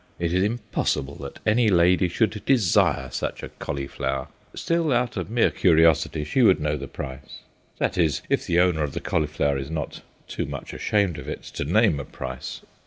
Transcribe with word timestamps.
It 0.17 0.33
is 0.33 0.41
impossible 0.41 1.13
that 1.17 1.37
any 1.45 1.69
lady 1.69 2.07
should 2.07 2.43
desire 2.43 3.09
such 3.11 3.43
a 3.43 3.49
cauliflower. 3.49 4.29
Still, 4.55 4.91
out 4.91 5.15
of 5.15 5.29
mere 5.29 5.51
curiosity, 5.51 6.23
she 6.23 6.41
would 6.41 6.59
know 6.59 6.75
the 6.75 6.87
price—that 6.87 7.99
is, 7.99 8.23
if 8.27 8.47
the 8.47 8.59
owner 8.59 8.81
of 8.81 8.93
the 8.93 8.99
cauliflower 8.99 9.59
is 9.59 9.69
not 9.69 10.01
too 10.27 10.47
much 10.47 10.73
ashamed 10.73 11.19
of 11.19 11.27
it 11.29 11.43
to 11.53 11.65
name 11.65 11.99
a 11.99 12.05
price. 12.05 12.61